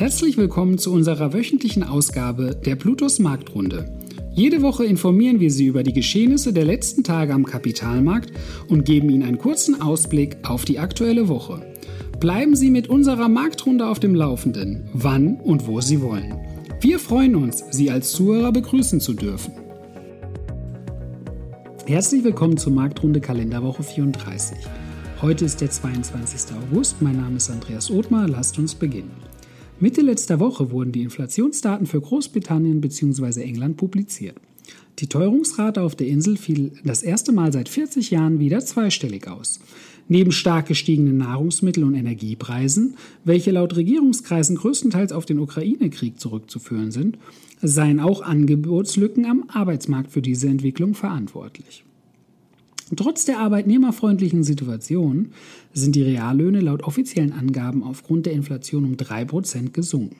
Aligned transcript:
Herzlich 0.00 0.38
willkommen 0.38 0.78
zu 0.78 0.94
unserer 0.94 1.34
wöchentlichen 1.34 1.82
Ausgabe 1.82 2.56
der 2.56 2.74
Plutos 2.74 3.18
Marktrunde. 3.18 3.84
Jede 4.32 4.62
Woche 4.62 4.86
informieren 4.86 5.40
wir 5.40 5.50
Sie 5.50 5.66
über 5.66 5.82
die 5.82 5.92
Geschehnisse 5.92 6.54
der 6.54 6.64
letzten 6.64 7.04
Tage 7.04 7.34
am 7.34 7.44
Kapitalmarkt 7.44 8.32
und 8.68 8.86
geben 8.86 9.10
Ihnen 9.10 9.24
einen 9.24 9.36
kurzen 9.36 9.82
Ausblick 9.82 10.38
auf 10.48 10.64
die 10.64 10.78
aktuelle 10.78 11.28
Woche. 11.28 11.60
Bleiben 12.18 12.56
Sie 12.56 12.70
mit 12.70 12.88
unserer 12.88 13.28
Marktrunde 13.28 13.86
auf 13.86 14.00
dem 14.00 14.14
Laufenden, 14.14 14.88
wann 14.94 15.36
und 15.36 15.66
wo 15.66 15.82
Sie 15.82 16.00
wollen. 16.00 16.34
Wir 16.80 16.98
freuen 16.98 17.36
uns, 17.36 17.62
Sie 17.70 17.90
als 17.90 18.12
Zuhörer 18.12 18.52
begrüßen 18.52 19.00
zu 19.00 19.12
dürfen. 19.12 19.52
Herzlich 21.84 22.24
willkommen 22.24 22.56
zur 22.56 22.72
Marktrunde 22.72 23.20
Kalenderwoche 23.20 23.82
34. 23.82 24.56
Heute 25.20 25.44
ist 25.44 25.60
der 25.60 25.70
22. 25.70 26.56
August. 26.56 27.02
Mein 27.02 27.18
Name 27.18 27.36
ist 27.36 27.50
Andreas 27.50 27.90
Othmar. 27.90 28.28
Lasst 28.28 28.58
uns 28.58 28.74
beginnen. 28.74 29.29
Mitte 29.82 30.02
letzter 30.02 30.40
Woche 30.40 30.70
wurden 30.70 30.92
die 30.92 31.00
Inflationsdaten 31.00 31.86
für 31.86 32.02
Großbritannien 32.02 32.82
bzw. 32.82 33.40
England 33.40 33.78
publiziert. 33.78 34.36
Die 34.98 35.06
Teuerungsrate 35.06 35.80
auf 35.80 35.96
der 35.96 36.06
Insel 36.06 36.36
fiel 36.36 36.72
das 36.84 37.02
erste 37.02 37.32
Mal 37.32 37.50
seit 37.50 37.70
40 37.70 38.10
Jahren 38.10 38.40
wieder 38.40 38.60
zweistellig 38.60 39.26
aus. 39.26 39.58
Neben 40.06 40.32
stark 40.32 40.66
gestiegenen 40.66 41.16
Nahrungsmittel- 41.16 41.84
und 41.84 41.94
Energiepreisen, 41.94 42.96
welche 43.24 43.52
laut 43.52 43.74
Regierungskreisen 43.74 44.56
größtenteils 44.56 45.12
auf 45.12 45.24
den 45.24 45.38
Ukraine-Krieg 45.38 46.20
zurückzuführen 46.20 46.90
sind, 46.90 47.16
seien 47.62 48.00
auch 48.00 48.20
Angebotslücken 48.20 49.24
am 49.24 49.44
Arbeitsmarkt 49.48 50.12
für 50.12 50.20
diese 50.20 50.48
Entwicklung 50.48 50.92
verantwortlich. 50.92 51.84
Trotz 52.96 53.24
der 53.24 53.38
arbeitnehmerfreundlichen 53.38 54.42
Situation 54.42 55.28
sind 55.72 55.94
die 55.94 56.02
Reallöhne 56.02 56.60
laut 56.60 56.82
offiziellen 56.82 57.32
Angaben 57.32 57.82
aufgrund 57.82 58.26
der 58.26 58.32
Inflation 58.32 58.84
um 58.84 58.94
3% 58.94 59.70
gesunken. 59.70 60.16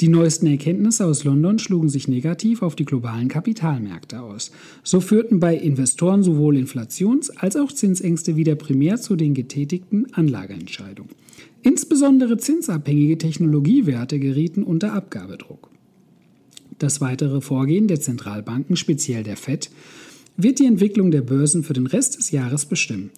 Die 0.00 0.08
neuesten 0.08 0.46
Erkenntnisse 0.46 1.04
aus 1.04 1.24
London 1.24 1.58
schlugen 1.58 1.90
sich 1.90 2.08
negativ 2.08 2.62
auf 2.62 2.74
die 2.74 2.86
globalen 2.86 3.28
Kapitalmärkte 3.28 4.22
aus. 4.22 4.50
So 4.82 5.00
führten 5.00 5.40
bei 5.40 5.54
Investoren 5.54 6.22
sowohl 6.22 6.56
Inflations- 6.56 7.28
als 7.36 7.56
auch 7.56 7.70
Zinsängste 7.70 8.34
wieder 8.34 8.54
primär 8.54 8.98
zu 8.98 9.14
den 9.14 9.34
getätigten 9.34 10.06
Anlageentscheidungen. 10.14 11.12
Insbesondere 11.60 12.38
zinsabhängige 12.38 13.18
Technologiewerte 13.18 14.18
gerieten 14.18 14.62
unter 14.62 14.94
Abgabedruck. 14.94 15.68
Das 16.78 17.02
weitere 17.02 17.42
Vorgehen 17.42 17.86
der 17.86 18.00
Zentralbanken, 18.00 18.76
speziell 18.76 19.22
der 19.22 19.36
Fed, 19.36 19.70
wird 20.42 20.58
die 20.58 20.66
Entwicklung 20.66 21.10
der 21.10 21.22
Börsen 21.22 21.62
für 21.62 21.72
den 21.72 21.86
Rest 21.86 22.18
des 22.18 22.30
Jahres 22.30 22.66
bestimmen. 22.66 23.10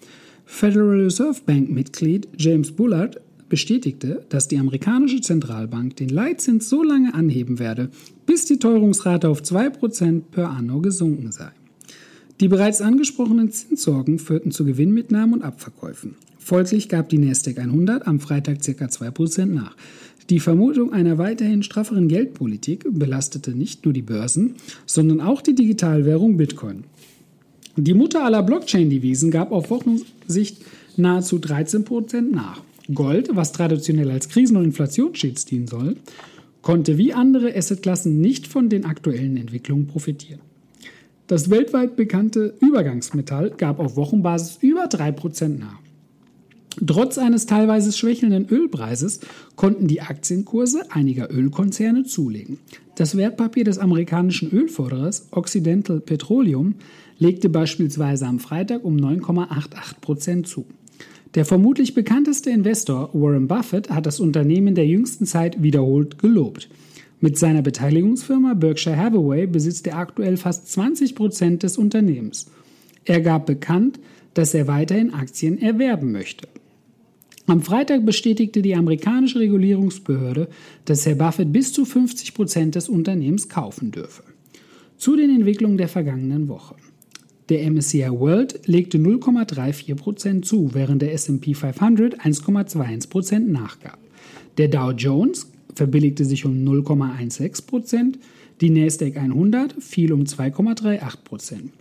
Federal 0.45 1.01
Reserve 1.01 1.39
Bank 1.45 1.69
Mitglied 1.69 2.27
James 2.37 2.71
Bullard 2.71 3.21
bestätigte, 3.49 4.25
dass 4.29 4.47
die 4.47 4.57
amerikanische 4.57 5.21
Zentralbank 5.21 5.95
den 5.95 6.09
Leitzins 6.09 6.69
so 6.69 6.83
lange 6.83 7.13
anheben 7.13 7.59
werde, 7.59 7.89
bis 8.25 8.45
die 8.45 8.57
Teuerungsrate 8.57 9.29
auf 9.29 9.41
2% 9.41 10.21
per 10.31 10.49
anno 10.49 10.81
gesunken 10.81 11.31
sei. 11.31 11.51
Die 12.39 12.47
bereits 12.47 12.81
angesprochenen 12.81 13.51
Zinssorgen 13.51 14.19
führten 14.19 14.51
zu 14.51 14.65
Gewinnmitnahmen 14.65 15.35
und 15.35 15.43
Abverkäufen. 15.43 16.15
Folglich 16.39 16.89
gab 16.89 17.09
die 17.09 17.19
Nasdaq 17.19 17.59
100 17.59 18.07
am 18.07 18.19
Freitag 18.19 18.61
ca. 18.61 18.85
2% 18.85 19.45
nach. 19.45 19.77
Die 20.29 20.39
Vermutung 20.39 20.91
einer 20.91 21.17
weiterhin 21.17 21.63
strafferen 21.63 22.07
Geldpolitik 22.07 22.85
belastete 22.89 23.51
nicht 23.51 23.85
nur 23.85 23.93
die 23.93 24.01
Börsen, 24.01 24.55
sondern 24.85 25.21
auch 25.21 25.41
die 25.41 25.53
Digitalwährung 25.53 26.37
Bitcoin. 26.37 26.85
Die 27.75 27.95
Mutter 27.95 28.23
aller 28.23 28.43
Blockchain-Devisen 28.43 29.31
gab 29.31 29.51
auf 29.51 29.71
Wochensicht 29.71 30.57
nahezu 30.95 31.37
13% 31.37 32.21
nach. 32.21 32.61
Gold, 32.93 33.29
was 33.33 33.51
traditionell 33.51 34.11
als 34.11 34.29
Krisen- 34.29 34.57
und 34.57 34.65
Inflationsschutz 34.65 35.45
dienen 35.45 35.67
soll, 35.67 35.95
konnte 36.61 36.99
wie 36.99 37.13
andere 37.13 37.55
Assetklassen 37.55 38.21
nicht 38.21 38.47
von 38.47 38.69
den 38.69 38.85
aktuellen 38.85 39.37
Entwicklungen 39.37 39.87
profitieren. 39.87 40.41
Das 41.25 41.49
weltweit 41.49 41.95
bekannte 41.95 42.53
Übergangsmetall 42.59 43.51
gab 43.57 43.79
auf 43.79 43.95
Wochenbasis 43.95 44.59
über 44.61 44.85
3% 44.85 45.57
nach. 45.57 45.79
Trotz 46.85 47.17
eines 47.17 47.45
teilweise 47.45 47.91
schwächelnden 47.91 48.47
Ölpreises 48.49 49.19
konnten 49.55 49.87
die 49.87 50.01
Aktienkurse 50.01 50.91
einiger 50.91 51.31
Ölkonzerne 51.31 52.03
zulegen. 52.03 52.59
Das 52.95 53.15
Wertpapier 53.15 53.63
des 53.63 53.77
amerikanischen 53.77 54.51
Ölförderers 54.51 55.27
Occidental 55.31 55.99
Petroleum 55.99 56.75
legte 57.19 57.49
beispielsweise 57.49 58.25
am 58.25 58.39
Freitag 58.39 58.83
um 58.83 58.97
9,88 58.97 59.99
Prozent 60.01 60.47
zu. 60.47 60.65
Der 61.35 61.45
vermutlich 61.45 61.95
bekannteste 61.95 62.51
Investor 62.51 63.09
Warren 63.13 63.47
Buffett 63.47 63.89
hat 63.89 64.05
das 64.05 64.19
Unternehmen 64.19 64.75
der 64.75 64.85
jüngsten 64.85 65.25
Zeit 65.25 65.61
wiederholt 65.63 66.19
gelobt. 66.19 66.69
Mit 67.19 67.37
seiner 67.37 67.61
Beteiligungsfirma 67.61 68.53
Berkshire 68.53 68.97
Hathaway 68.97 69.47
besitzt 69.47 69.87
er 69.87 69.97
aktuell 69.97 70.37
fast 70.37 70.71
20 70.71 71.15
Prozent 71.15 71.63
des 71.63 71.77
Unternehmens. 71.77 72.51
Er 73.05 73.21
gab 73.21 73.45
bekannt, 73.45 73.99
dass 74.33 74.53
er 74.53 74.67
weiterhin 74.67 75.13
Aktien 75.13 75.57
erwerben 75.57 76.11
möchte. 76.11 76.47
Am 77.45 77.61
Freitag 77.61 78.05
bestätigte 78.05 78.61
die 78.61 78.73
amerikanische 78.73 79.39
Regulierungsbehörde, 79.39 80.47
dass 80.85 81.05
Herr 81.05 81.15
Buffett 81.15 81.51
bis 81.51 81.73
zu 81.73 81.83
50 81.83 82.33
Prozent 82.33 82.75
des 82.75 82.87
Unternehmens 82.87 83.49
kaufen 83.49 83.91
dürfe. 83.91 84.23
Zu 84.97 85.17
den 85.17 85.29
Entwicklungen 85.29 85.77
der 85.77 85.89
vergangenen 85.89 86.47
Woche. 86.47 86.75
Der 87.49 87.69
MSCI 87.69 88.09
World 88.09 88.65
legte 88.65 88.97
0,34% 88.97 90.43
zu, 90.43 90.73
während 90.73 91.01
der 91.01 91.11
SP 91.11 91.51
500 91.53 92.21
1,21% 92.21 93.39
nachgab. 93.39 93.99
Der 94.57 94.69
Dow 94.69 94.91
Jones 94.91 95.51
verbilligte 95.75 96.23
sich 96.23 96.45
um 96.45 96.63
0,16%, 96.63 98.13
die 98.61 98.69
Nasdaq 98.69 99.17
100 99.17 99.75
fiel 99.83 100.13
um 100.13 100.23
2,38%. 100.23 101.71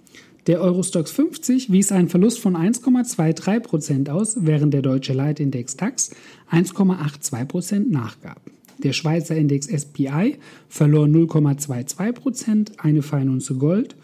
Der 0.48 0.60
Eurostox 0.60 1.12
50 1.12 1.70
wies 1.70 1.92
einen 1.92 2.08
Verlust 2.08 2.40
von 2.40 2.56
1,23% 2.56 4.08
aus, 4.10 4.38
während 4.40 4.74
der 4.74 4.82
deutsche 4.82 5.12
Leitindex 5.12 5.76
DAX 5.76 6.10
1,82% 6.50 7.90
nachgab. 7.90 8.40
Der 8.82 8.92
Schweizer 8.92 9.36
Index 9.36 9.66
SPI 9.66 10.38
verlor 10.68 11.06
0,22%, 11.06 12.78
eine 12.78 13.02
Feinunze 13.02 13.54
Gold 13.54 13.94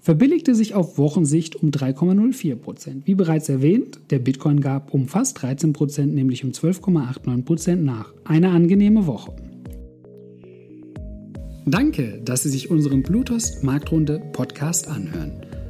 verbilligte 0.00 0.54
sich 0.54 0.74
auf 0.74 0.96
Wochensicht 0.96 1.56
um 1.56 1.70
3,04 1.70 2.56
Prozent. 2.56 3.06
Wie 3.06 3.14
bereits 3.14 3.48
erwähnt, 3.48 4.00
der 4.10 4.18
Bitcoin 4.18 4.60
gab 4.60 4.94
um 4.94 5.08
fast 5.08 5.42
13 5.42 5.72
Prozent, 5.72 6.14
nämlich 6.14 6.44
um 6.44 6.52
12,89 6.52 7.44
Prozent 7.44 7.84
nach. 7.84 8.14
Eine 8.24 8.50
angenehme 8.50 9.06
Woche. 9.06 9.34
Danke, 11.66 12.22
dass 12.24 12.44
Sie 12.44 12.48
sich 12.48 12.70
unseren 12.70 13.02
Bluetooth 13.02 13.62
Marktrunde 13.62 14.22
Podcast 14.32 14.88
anhören. 14.88 15.49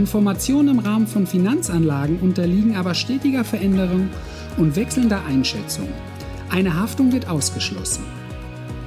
Informationen 0.00 0.68
im 0.68 0.78
Rahmen 0.78 1.06
von 1.06 1.26
Finanzanlagen 1.26 2.20
unterliegen 2.20 2.74
aber 2.74 2.94
stetiger 2.94 3.44
Veränderung 3.44 4.08
und 4.56 4.74
wechselnder 4.74 5.26
Einschätzung. 5.28 5.88
Eine 6.48 6.80
Haftung 6.80 7.12
wird 7.12 7.28
ausgeschlossen. 7.28 8.04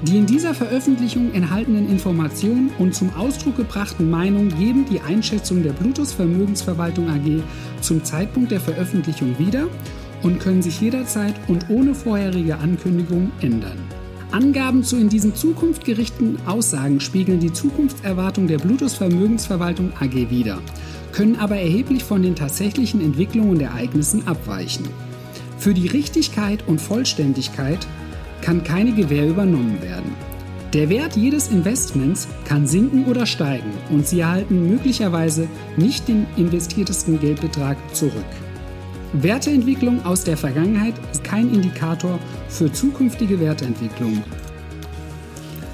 Die 0.02 0.18
in 0.18 0.25
dieser 0.25 0.56
Veröffentlichung 0.56 1.31
enthaltenen 1.34 1.88
Informationen 1.88 2.72
und 2.79 2.96
zum 2.96 3.13
Ausdruck 3.16 3.58
gebrachten 3.58 4.09
Meinungen 4.09 4.58
geben 4.58 4.85
die 4.90 5.02
Einschätzung 5.02 5.61
der 5.61 5.73
Bluetooth 5.73 6.09
Vermögensverwaltung 6.09 7.08
AG 7.08 7.43
zum 7.79 8.03
Zeitpunkt 8.03 8.49
der 8.49 8.59
Veröffentlichung 8.59 9.38
wieder 9.38 9.67
und 10.23 10.40
können 10.40 10.64
sich 10.64 10.82
jederzeit 10.82 11.35
und 11.47 11.70
ohne 11.70 11.93
vorherige 11.93 12.58
Ankündigung 12.58 13.32
ändern. 13.40 13.78
Angaben 14.34 14.84
zu 14.84 14.97
in 14.97 15.09
diesen 15.09 15.35
Zukunft 15.35 15.85
gerichteten 15.85 16.40
Aussagen 16.47 16.99
spiegeln 16.99 17.40
die 17.40 17.53
Zukunftserwartung 17.53 18.47
der 18.47 18.58
Bluetooth 18.58 18.93
Vermögensverwaltung 18.93 19.93
AG 19.99 20.32
wider, 20.32 20.58
können 21.14 21.38
aber 21.38 21.56
erheblich 21.56 22.04
von 22.04 22.22
den 22.22 22.36
tatsächlichen 22.36 23.00
Entwicklungen 23.00 23.52
und 23.52 23.62
Ereignissen 23.62 24.28
abweichen. 24.28 24.88
Für 25.58 25.74
die 25.74 25.88
Richtigkeit 25.88 26.68
und 26.68 26.82
Vollständigkeit 26.82 27.88
kann 28.42 28.66
keine 28.66 28.92
Gewähr 28.92 29.28
übernommen 29.28 29.82
werden. 29.82 30.14
Der 30.74 30.90
Wert 30.90 31.16
jedes 31.16 31.50
Investments 31.50 32.28
kann 32.46 32.66
sinken 32.66 33.06
oder 33.06 33.28
steigen 33.28 33.72
und 33.92 34.08
Sie 34.08 34.22
erhalten 34.22 34.68
möglicherweise 34.68 35.48
nicht 35.78 36.08
den 36.08 36.26
investiertesten 36.36 37.20
Geldbetrag 37.20 37.78
zurück. 37.94 38.26
Werteentwicklung 39.14 40.04
aus 40.04 40.24
der 40.24 40.36
Vergangenheit 40.36 40.96
ist 41.12 41.24
kein 41.24 41.54
Indikator 41.54 42.18
für 42.50 42.72
zukünftige 42.74 43.40
Werteentwicklung. 43.40 44.24